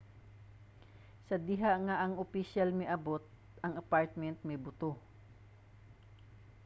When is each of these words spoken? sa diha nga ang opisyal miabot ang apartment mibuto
sa 1.27 1.35
diha 1.47 1.73
nga 1.85 1.95
ang 2.03 2.13
opisyal 2.25 2.69
miabot 2.79 3.23
ang 3.65 3.73
apartment 3.83 4.37
mibuto 4.49 4.91